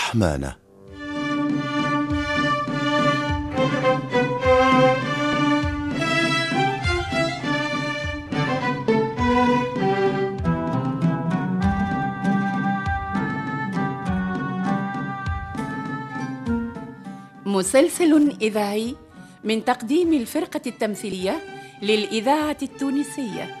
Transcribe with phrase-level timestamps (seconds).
[0.00, 0.56] رحمانه
[17.46, 18.96] مسلسل إذاعي
[19.44, 21.40] من تقديم الفرقة التمثيلية
[21.82, 23.60] للإذاعة التونسية.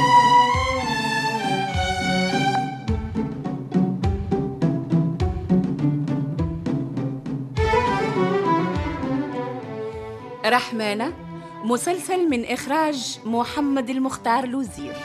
[10.45, 11.13] رحمانة
[11.63, 14.95] مسلسل من إخراج محمد المختار لوزير.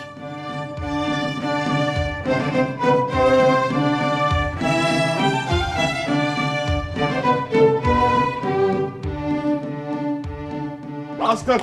[11.21, 11.63] عسكر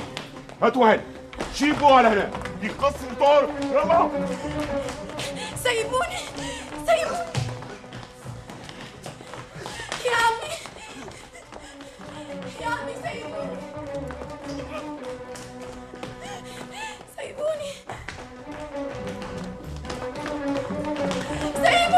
[0.62, 1.00] هاتوا هنا
[1.54, 2.30] شيبوا على هنا.
[2.60, 4.08] دي قصر طار ربع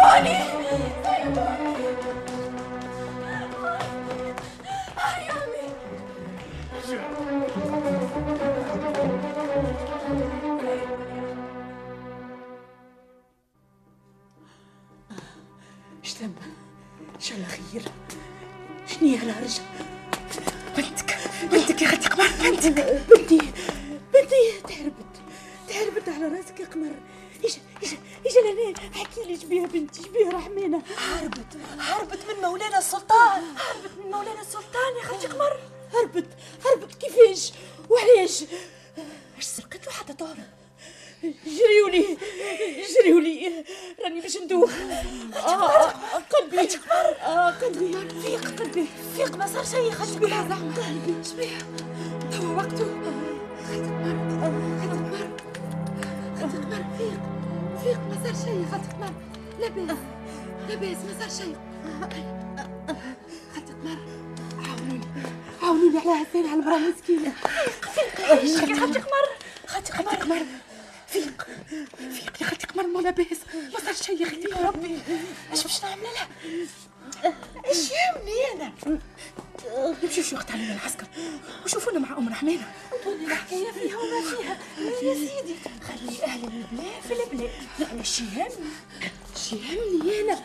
[0.06, 0.56] money.
[30.36, 33.42] رحمانه هربت هربت من مولانا السلطان.
[33.42, 35.56] هربت من مولانا السلطان يا خالتي قمر.
[35.94, 36.28] هربت
[36.64, 36.94] هربت.
[36.94, 37.52] كيفاش؟
[37.91, 38.44] وعلاش؟
[39.38, 40.36] اش سرقت له حتى تهرب
[41.22, 42.19] جريوا لي
[42.94, 43.64] جريوا لي
[44.04, 44.72] راني باش ندوخ.
[45.36, 45.92] آه
[46.32, 46.69] قلبي.
[47.22, 48.20] آه قلبي.
[48.22, 48.86] فيق قلبي.
[49.16, 50.54] فيق ما صار شيء خالتي قمر.
[50.54, 51.25] قلبي.
[51.25, 51.58] شبيه.
[52.32, 52.86] توا وقته.
[53.66, 54.16] خالتي قمر.
[54.80, 55.28] خالتي قمر.
[56.38, 56.84] خالتي قمر.
[56.98, 57.20] فيق.
[57.82, 59.12] فيق ما صار شيء خالتي قمر.
[59.60, 59.98] لاباس
[60.69, 61.56] لاباس ما صار شيء.
[63.54, 63.99] خالتي قمر
[64.69, 65.06] عاونوني.
[65.62, 67.32] عاونوني على هالثاني على المرأة المسكينة.
[67.94, 68.27] فيق
[68.81, 69.28] خالتي قمر
[69.66, 70.43] خالتي قمر قمر
[71.09, 71.47] فيق.
[71.99, 72.43] فيق.
[72.43, 73.38] يا خالتي قمر مو لاباس.
[73.72, 74.99] ما صار شيء يا خالتي يا ربي.
[75.53, 76.28] اش باش نعمل لها.
[77.66, 78.99] إيش يهمني أنا؟
[80.03, 81.06] نمشي شو وقت علينا العسكر.
[81.65, 84.59] وشوفونا مع أم رحمانه نقول الحكاية فيها وما فيها.
[85.03, 85.55] يا سيدي.
[85.89, 87.50] خلي أهل البلاد في البلاد.
[87.93, 88.71] أنا إيش يهمني
[89.37, 90.43] إيش يهمني أنا.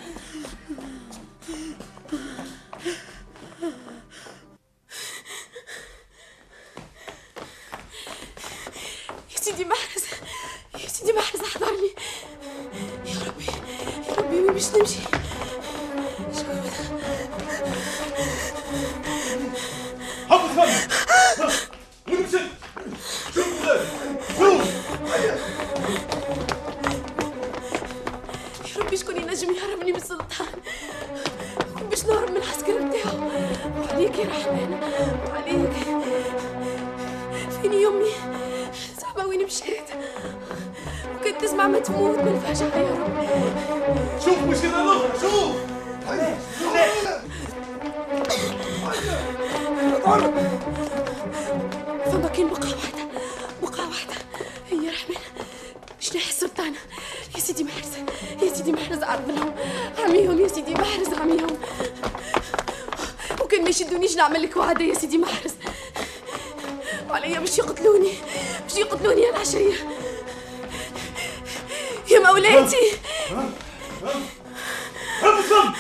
[9.32, 10.04] يا سيدي محرز
[10.84, 11.92] يا سيدي محرز احضرني.
[13.06, 13.46] يا ربي
[14.10, 15.00] يا ربي وين باش نمشي؟
[34.22, 34.80] يا رحمن
[35.30, 35.72] وعليك
[37.62, 38.12] فيني يمي
[38.98, 39.90] صعبة وين مشيت؟
[41.16, 43.26] وكنت تسمع ما تموت من الفجعة يا رب.
[44.26, 45.56] شوف مش كده الآخر شوف
[64.22, 65.54] اعمل لك وعده يا سيدي محرز.
[67.10, 68.14] وعليا باش يقتلوني
[68.64, 69.74] باش يقتلوني يا العشيه
[72.12, 72.92] يا مولاتي.
[75.24, 75.74] ابصم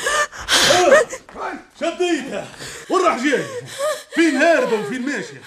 [1.79, 2.47] شديتها
[2.89, 3.45] والراح جاي؟
[4.15, 5.41] فين هاربة وفين ماشية؟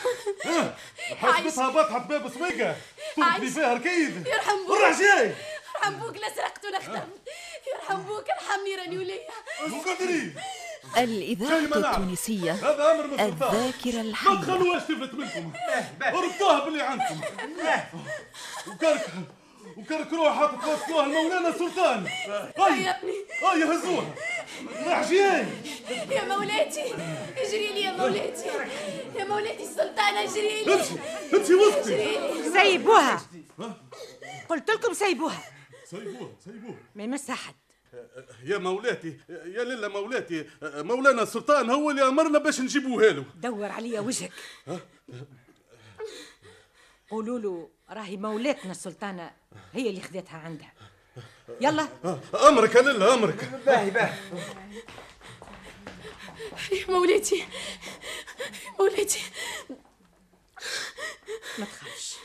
[0.44, 0.76] ها؟
[1.23, 2.76] باطحه بطحه باب سويقه
[3.17, 4.26] تقولي فيها ركيد.
[4.26, 5.35] يرحم بوك والراح جاي؟
[5.76, 7.29] يرحم بوك لا سرقت ولا خدمت
[7.75, 9.20] يرحم بوك ارحمني راني وليا
[10.97, 11.77] الإذاعة ما.
[11.77, 14.41] التونسية هذا أمر من السلطان الذاكرة ما الحية.
[14.41, 15.53] تخلوهاش تفلت منكم.
[16.15, 17.21] وربطوها باللي عندكم.
[18.69, 19.07] وكرك
[19.77, 22.07] وكرك روح توصلوها لمولانا السلطان
[22.57, 24.15] هيا يا ابني هيا هزوها
[24.87, 25.47] راح جاي
[26.11, 26.95] يا مولاتي
[27.37, 28.47] اجري لي يا مولاتي.
[29.17, 30.75] يا مولاتي السلطانة اجري لي.
[30.75, 30.95] امشي
[31.35, 32.19] امشي وسطي.
[32.53, 33.23] سيبوها.
[34.49, 35.43] قلت لكم سيبوها.
[35.91, 36.79] سيبوها سيبوها.
[36.95, 37.55] ما يمس احد
[38.44, 43.25] يا مولاتي يا لله مولاتي مولانا السلطان هو اللي أمرنا باش نجيبوها له.
[43.37, 44.32] دور عليا وجهك.
[47.11, 49.32] قولوا له راهي مولاتنا السلطانة
[49.73, 50.73] هي اللي خذتها عندها.
[51.61, 51.88] يلا.
[52.49, 53.43] أمرك يا لله أمرك.
[56.73, 57.46] يا مولاتي يا
[58.79, 59.20] مولاتي.
[61.58, 62.17] ما تخافش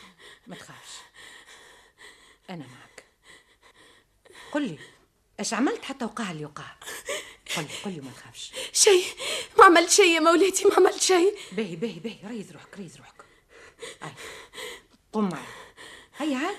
[0.48, 0.96] ما تخافش.
[2.50, 3.04] أنا معك.
[4.52, 4.80] قل لي.
[5.40, 6.66] إيش عملت حتى وقع اللي وقع؟
[7.58, 9.04] قل لي قل لي ما تخافش شيء
[9.58, 11.38] ما عملت شيء يا مولاتي ما عملت شيء.
[11.52, 13.26] باهي باهي باهي ريز روحك ريز روحك.
[14.02, 14.12] هاي
[15.14, 15.44] قم معي
[16.18, 16.56] هيا عاد.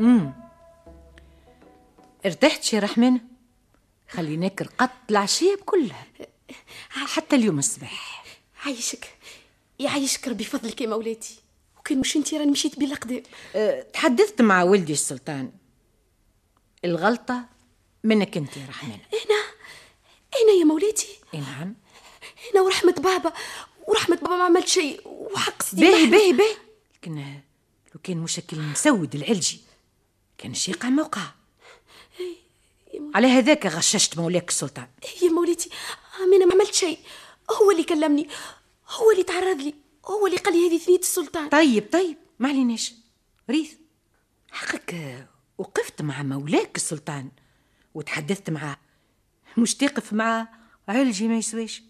[0.00, 0.32] امم
[2.26, 3.20] ارتحت شي رحمن؟
[4.08, 6.06] خليناك رقدت العشية كلها
[6.90, 8.24] حتى اليوم الصباح.
[8.66, 9.18] عايشك.
[9.78, 11.40] يعيشك ربي فضلك يا مولاتي.
[11.78, 13.22] وكان مش انتي راني مشيت بلا قدام.
[13.54, 15.52] أه، تحدثت مع ولدي السلطان.
[16.84, 17.44] الغلطة
[18.04, 18.90] منك انت يا رحمن.
[18.90, 19.40] أنا
[20.42, 21.18] أنا يا مولاتي.
[21.34, 21.74] نعم.
[22.54, 23.32] أنا ورحمة بابا
[23.88, 26.06] ورحمة بابا ما عملت شيء وحق سيدي باهي.
[26.06, 26.56] باهي باهي.
[26.94, 27.40] لكن
[27.94, 29.60] لو كان مشكل مسود العلجي.
[30.40, 31.22] كان يقع موقع
[33.14, 34.88] على هذاك غششت مولاك السلطان.
[35.22, 35.70] يا مولاتي
[36.20, 36.98] أنا ما عملت شيء.
[37.50, 38.28] هو اللي كلمني.
[38.88, 39.74] هو اللي تعرض لي.
[40.06, 41.48] هو اللي قال لي هذه ثنية السلطان.
[41.48, 42.16] طيب طيب.
[42.38, 42.92] ما عليناش.
[43.50, 43.72] ريث
[44.50, 45.26] حقك
[45.58, 47.30] وقفت مع مولاك السلطان
[47.94, 48.76] وتحدثت معاه
[49.58, 50.48] مش تقف مع
[50.88, 51.82] علجي ما يسواش.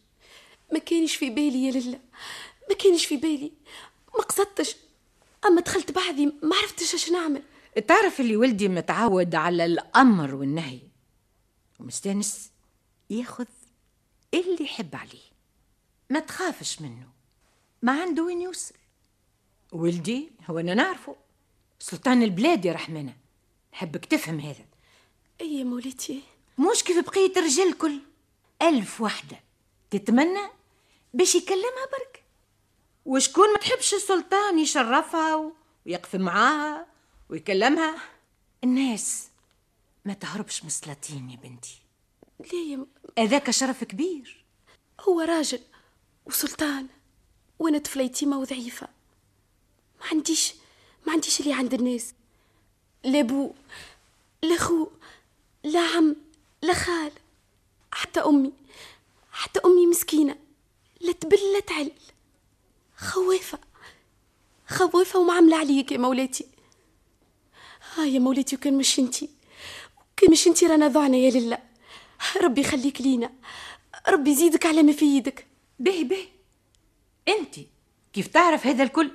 [0.73, 2.01] ما كانش في بالي يا لله.
[2.69, 3.53] ما كانش في بالي.
[4.15, 4.77] ما قصدتش.
[5.47, 7.43] أما دخلت بعدي ما عرفتش اش نعمل.
[7.79, 10.81] تعرف اللي ولدي متعود على الأمر والنهي.
[11.81, 12.51] ومستانس
[13.11, 13.47] ياخذ
[14.35, 15.31] اللي يحب عليه
[16.11, 17.09] ما تخافش منه.
[17.83, 18.75] ما عنده وين يوصل.
[19.73, 21.17] ولدي هو أنا نعرفه.
[21.79, 23.17] سلطان البلاد يا رحمنة
[23.73, 24.65] نحبك تفهم هذا.
[25.41, 26.23] أي يا مولاتي؟
[26.59, 28.01] مش كيف بقية الرجال الكل
[28.63, 29.41] ألف وحدة
[29.91, 30.49] تتمنى
[31.15, 32.25] باش يكلمها برك.
[33.05, 35.53] وشكون ما تحبش السلطان يشرفها
[35.87, 36.87] ويقف معاها.
[37.31, 38.03] ويكلمها؟
[38.65, 39.29] الناس
[40.05, 41.79] ما تهربش من السلاطين يا بنتي.
[42.53, 42.87] ليه يا
[43.19, 44.45] هذاك شرف كبير.
[45.01, 45.61] هو راجل
[46.27, 46.87] وسلطان
[47.59, 48.89] وأنا طفله يتيمه وضعيفة.
[50.01, 50.55] ما عنديش
[51.07, 52.15] ما عنديش اللي عند الناس.
[53.05, 53.53] لا بو
[54.43, 54.89] لا خو
[55.65, 56.17] لا عم
[56.63, 57.13] لا خال
[57.93, 58.53] حتى أمي
[59.33, 60.37] حتى أمي مسكينة
[61.01, 61.93] لا تبل لا تعل.
[62.97, 63.59] خوافة
[64.69, 66.47] خوافة ومعامله عليك يا مولاتي
[67.95, 69.31] ها يا مولاتي وكان مش انتي.
[70.13, 71.59] وكان مش انتي رانا ضعنا يا لله.
[72.43, 73.33] ربي يخليك لينا.
[74.09, 75.47] ربي يزيدك على ما في يدك.
[75.79, 76.29] به به.
[77.29, 77.55] انت
[78.13, 79.11] كيف تعرف هذا الكل؟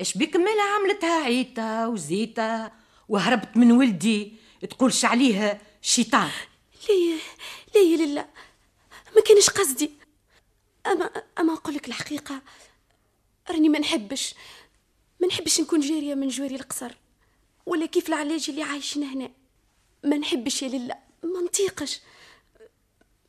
[0.00, 2.72] إيش بك مالها عملتها عيتها وزيتها
[3.08, 4.32] وهربت من ولدي
[4.70, 6.30] تقولش عليها شيطان؟
[6.88, 7.18] ليه
[7.74, 8.26] ليه لله؟
[9.16, 9.90] ما كانش قصدي.
[10.86, 12.42] أما أما أقول لك الحقيقة
[13.50, 14.34] راني ما نحبش.
[15.20, 16.92] ما نحبش نكون جارية من جواري القصر.
[17.66, 19.30] ولا كيف العلاج اللي عايشين هنا؟
[20.04, 22.00] ما نحبش يا لله ما نطيقش.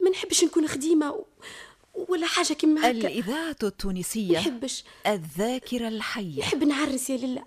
[0.02, 1.26] ما نحبش نكون خديمة.
[1.94, 2.92] ولا حاجة كيما هكا.
[2.92, 4.84] الإذاعة ما التونسية نحبش.
[5.08, 6.40] الذاكرة الحية.
[6.40, 7.44] نحب نعرس يا لله.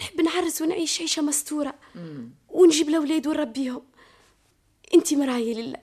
[0.00, 1.74] نحب نعرس ونعيش عيشة مستورة.
[2.48, 3.82] ونجيب الأولاد ونربيهم.
[4.94, 5.80] أنت مرأة يا لله.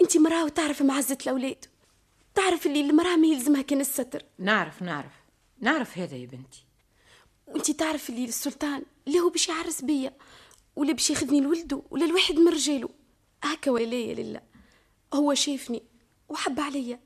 [0.00, 1.64] أنت مرأة وتعرف معزة الأولاد.
[2.34, 4.24] تعرف اللي المرأة ما يلزمها كان الستر.
[4.38, 5.12] نعرف نعرف.
[5.60, 6.64] نعرف هذا يا بنتي.
[7.46, 8.82] وأنت تعرف اللي السلطان.
[9.10, 10.12] اللي هو باش يعرس بيا
[10.76, 12.88] ولا باش ياخذني لولده ولا الواحد من رجاله.
[13.42, 14.40] هكا ولا يا لله.
[15.14, 15.82] هو شافني
[16.28, 17.00] وحب عليا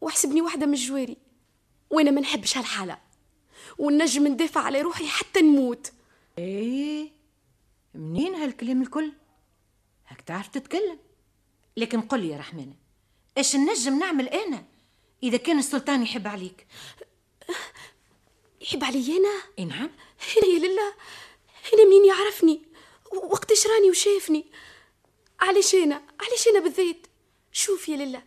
[0.00, 1.16] وحسبني واحدة من جواري
[1.90, 2.98] وأنا ما نحبش هالحالة.
[3.78, 5.92] ونجم ندافع على روحي حتى نموت.
[6.38, 7.10] إيه
[7.94, 9.12] منين هالكلام الكل؟
[10.08, 10.98] هاك تعرف تتكلم.
[11.76, 12.74] لكن قل يا رحمانة
[13.38, 14.64] إيش نجم نعمل أنا؟
[15.22, 16.66] إذا كان السلطان يحب عليك.
[18.66, 19.90] يحب علي أنا اي نعم.
[20.36, 20.94] هنا يا لله.
[21.72, 22.62] هنا منين يعرفني؟
[23.12, 24.46] وقتاش راني وشافني
[25.40, 27.06] علاش أنا علاش أنا بالذات.
[27.52, 28.22] شوف يا لله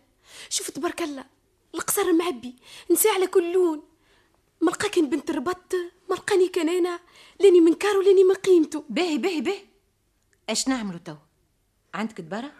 [0.50, 1.24] شوف تبارك الله.
[1.74, 2.54] القصر معبي
[2.90, 3.88] نساء على كل لون.
[4.60, 5.74] ما كان بنت ربط
[6.10, 7.00] ما لقاني كان أنا.
[7.40, 9.64] لاني من كارو لاني من قيمته باهي باهي باهي.
[10.50, 11.16] إيش نعملوا تو؟
[11.94, 12.52] عندك دبرة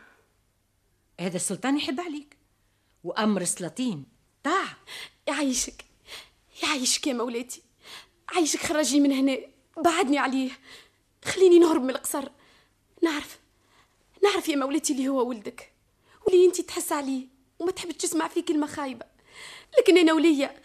[1.20, 2.36] هذا السلطان يحب عليك.
[3.04, 4.04] وأمر سلاطين
[4.44, 4.76] طاع.
[5.26, 5.84] يعيشك.
[6.62, 7.69] يعيشك يا مولاتي.
[8.34, 9.38] عايشك خرجني من هنا.
[9.76, 10.50] بعدني عليه.
[11.24, 12.28] خليني نهرب من القصر.
[13.02, 13.38] نعرف.
[14.24, 15.72] نعرف يا مولاتي اللي هو ولدك.
[16.26, 17.26] واللي انت تحس عليه
[17.58, 19.06] وما تحب تسمع فيه كلمه خايبه
[19.78, 20.62] لكن أنا وليا.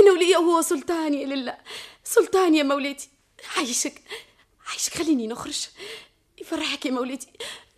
[0.00, 1.58] أنا وليا وهو سلطان يا لله.
[2.04, 3.08] سلطان يا مولاتي.
[3.56, 4.02] عايشك.
[4.66, 4.94] عايشك.
[4.94, 5.66] خليني نخرج.
[6.38, 7.28] يفرحك يا مولاتي.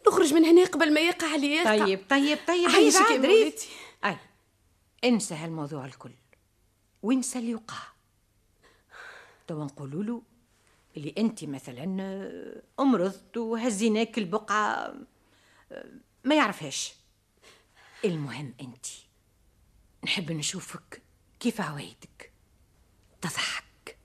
[0.09, 1.79] نخرج من هنا قبل ما يقع علي يقع.
[1.79, 3.69] طيب طيب طيب عايشك يا مولاتي.
[4.05, 4.17] أي
[5.05, 6.13] انسى هالموضوع الكل.
[7.03, 7.77] وانسى اللي وقع
[9.51, 10.23] توا نقولوا له
[10.97, 14.95] اللي أنت مثلا آه، أمرضت وهزيناك البقعة
[15.73, 15.85] آه،
[16.25, 16.95] ما يعرفهاش.
[18.05, 18.87] المهم أنت
[20.05, 21.03] نحب نشوفك
[21.41, 22.33] كيف عوايدك
[23.21, 23.97] تضحك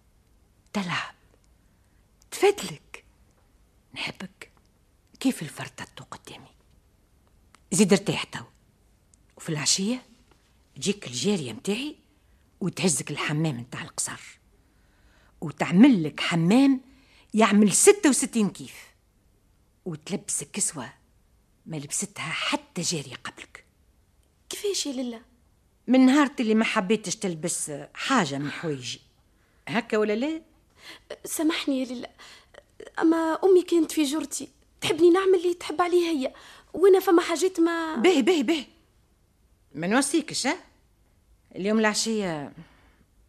[0.73, 1.15] تلعب
[2.31, 3.05] تفدلك.
[3.93, 4.51] نحبك
[5.19, 6.49] كيف الفرطة قدامي
[7.71, 8.45] زيد ارتاح تو.
[9.37, 10.05] وفي العشية
[10.75, 11.95] تجيك الجارية متاعي
[12.61, 14.44] وتهزك الحمام متاع القصر.
[15.42, 16.82] وتعمل لك حمام
[17.34, 18.75] يعمل ستة وستين كيف.
[19.86, 20.94] وتلبسك كسوة
[21.65, 23.65] ما لبستها حتى جارية قبلك.
[24.50, 25.22] كيفاش يا لله
[25.88, 29.01] من نهار اللي ما حبيتش تلبس حاجة من حوايجي
[29.68, 30.42] هكا ولا لا؟
[31.25, 32.10] سامحني يا لله
[33.00, 34.50] أما أمي كانت في جرتي
[34.82, 36.34] تحبني نعمل اللي تحب عليه هي.
[36.74, 38.65] وأنا فما حاجات ما باهي باهي باهي.
[39.75, 40.48] ما نوصيكش
[41.56, 42.54] اليوم العشية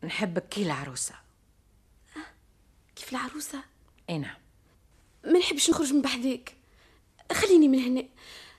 [0.05, 1.15] نحبك كي العروسة.
[2.97, 3.63] كيف العروسة؟
[4.11, 4.37] أي نعم.
[5.25, 6.57] ما نحبش نخرج من بحذاك
[7.33, 8.09] خليني من هنا.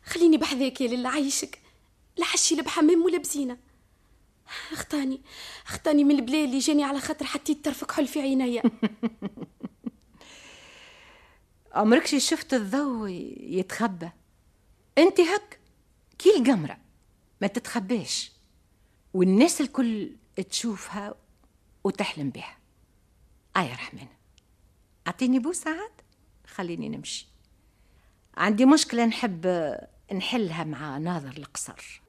[0.06, 1.62] خليني بحذاك يا لله عايشك.
[2.18, 3.58] لا حشي لا بحمام ولا بزينة.
[4.72, 5.22] اختاني
[5.68, 8.64] اختاني من البلاد اللي جاني على خاطر حطيت طرف كحل في عينيا.
[11.74, 14.10] عمرك شي شفت الضوء يتخبى؟
[14.98, 15.60] أنت هك
[16.18, 16.78] كي القمرة.
[17.42, 18.32] ما تتخباش.
[19.14, 20.16] والناس الكل
[20.50, 21.16] تشوفها
[21.84, 22.58] وتحلم بها.
[23.58, 24.17] يا رحمن.
[25.08, 25.92] أعطيني بوسة عاد؟
[26.48, 27.28] خليني نمشي.
[28.38, 29.76] عندي مشكلة نحب
[30.14, 32.02] نحلها مع ناظر القصر.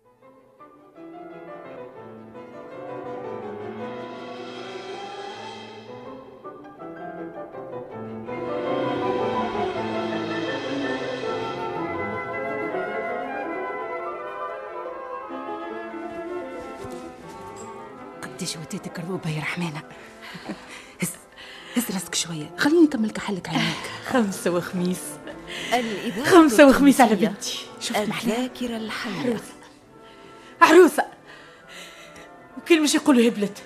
[18.22, 19.82] قديش وديتك رضوبة يا رحمانة؟
[21.78, 22.50] هز راسك شوية.
[22.58, 25.00] خليني نكمل كحلك عينيك خمسة وخميس.
[25.74, 27.14] الإذاعة خمسة وخميس على.
[27.14, 27.58] بنتي.
[27.80, 29.36] شفت محلاها الذاكرة الحية.
[30.60, 31.04] عروسة.
[32.58, 33.62] وكل مش يقولوا هبلت.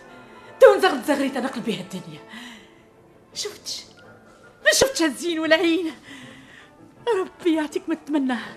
[0.60, 2.20] تو نزغرت زغريت نقلب بها الدنيا
[3.34, 3.82] شفتش؟
[4.64, 5.92] ما شفتش هالزين والعين
[7.18, 8.48] ربي يعطيك ما تتمناه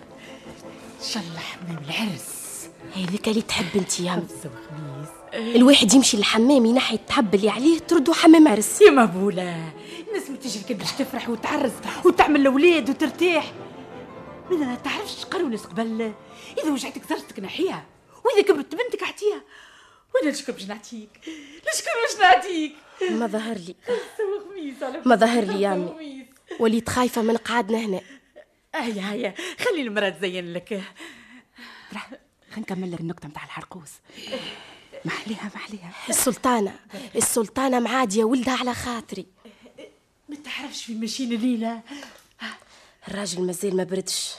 [1.01, 2.69] إن شاء الله حمام العرس.
[2.95, 4.94] هذيك اللي تحب انت يا خمسة وخميس.
[5.35, 8.81] الواحد يمشي للحمام ينحي التحب اللي عليه تردو حمام عرس.
[8.81, 9.73] يا مبولة
[10.07, 11.71] الناس ما تجي باش تفرح وتعرس
[12.05, 13.53] وتعمل الاولاد وترتاح.
[14.51, 16.13] من ما تعرفش قالوا ناس قبل؟
[16.63, 17.85] إذا وجعتك زرتك نحيها
[18.25, 19.41] وإذا كبرت بنتك اعطيها
[20.15, 22.75] وأنا ليش باش نعطيك؟ ليش باش نعطيك؟
[23.11, 23.75] ما ظهر لي.
[25.05, 25.93] ما ظهر لي يا.
[25.97, 26.25] خميس.
[26.59, 28.01] وليت خايفة من قعدنا هنا.
[28.75, 30.81] هيا هيا خلي المرأة تزين لك.
[31.91, 32.19] خلينا
[32.57, 33.91] نكمل لك النكتة متاع الحرقوس.
[35.05, 36.79] محليها محليها السلطانة
[37.15, 39.25] السلطانة معاديه ولدها على خاطري.
[40.29, 41.81] ما تعرفش في ماشيين الليلة
[43.07, 44.31] الراجل مازال ما بردش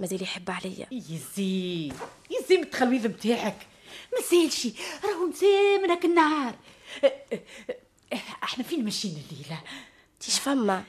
[0.00, 0.86] مازال يحب عليا.
[0.90, 1.92] يزي
[2.30, 3.66] يزي من التخلويض متاعك
[4.12, 4.68] ما سالش
[5.04, 6.54] راهو مسام من هاك النهار.
[8.42, 9.60] إحنا فين ماشيين الليلة؟
[10.20, 10.84] تيش فما؟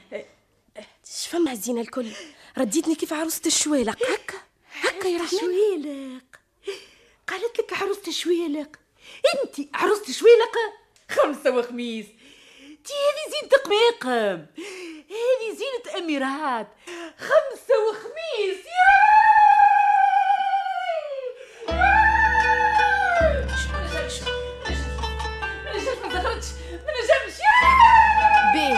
[1.04, 2.10] تيش فما الزينه الكل.
[2.58, 4.38] رديتني كيف عروسة الشوالق هكا؟
[4.80, 5.38] هكا يا رحمن.
[5.38, 6.22] شويلق
[7.28, 8.76] قالت لك عروسة شويلق
[9.34, 10.54] انت عروسة شويلق
[11.10, 12.06] خمسة وخميس.
[12.66, 14.46] دي هذه زينة قماقم
[15.10, 16.68] هذه زينة أميرات.
[17.18, 18.66] خمسة وخميس.
[28.54, 28.76] باهي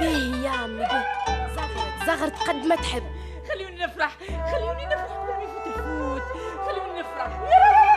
[0.00, 1.04] باهي يا عمي باهي.
[1.56, 3.02] زغرت زغرت قد ما تحب.
[3.48, 4.16] خليوني نفرح
[4.52, 6.22] خليوني نفرح يفوت الفوت
[6.66, 7.91] خليوني نفرح.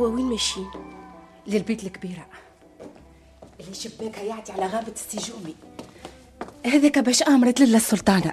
[0.00, 0.70] توا وين ماشيين
[1.46, 2.26] للبيت الكبيرة.
[3.60, 5.54] اللي شباكها يعدي على غابة السجومي
[6.66, 8.32] هذاك باش أمرت لله السلطانة.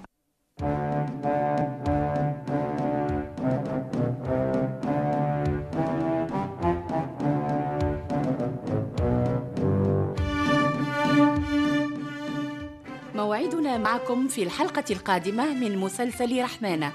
[13.15, 16.91] موعدنا معكم في الحلقة القادمة من مسلسل رحمانة.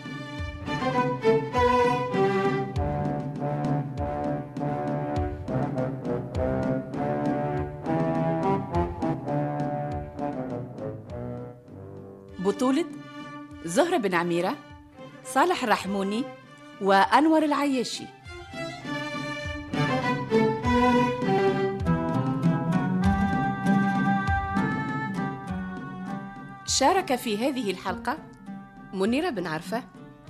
[13.72, 14.56] زهرة بن عميرة
[15.24, 16.24] صالح الرحموني
[16.80, 18.04] وأنور العياشي.
[26.66, 28.18] شارك في هذه الحلقة
[28.92, 29.82] منيرة بن عرفة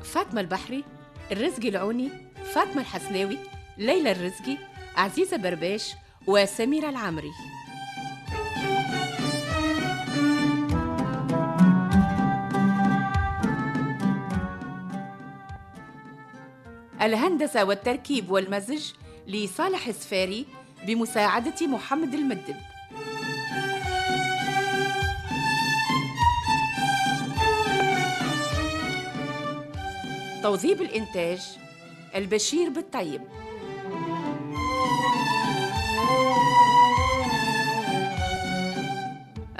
[0.04, 0.84] فاطمة البحري
[1.32, 2.10] الرزقي العوني
[2.54, 3.38] فاطمة الحسناوي
[3.78, 4.58] ليلى الرزقي
[4.96, 5.94] عزيزة برباش
[6.26, 7.30] وسميرة العمري
[17.02, 18.92] الهندسة والتركيب والمزج
[19.26, 20.46] لصالح السفاري
[20.86, 22.56] بمساعدة محمد المدب.
[30.42, 31.58] توظيب الإنتاج
[32.14, 33.22] البشير بالطيب.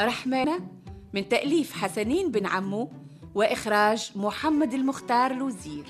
[0.01, 0.61] رحمانة
[1.12, 2.93] من تأليف حسنين بن عمو
[3.35, 5.85] وإخراج محمد المختار لوزير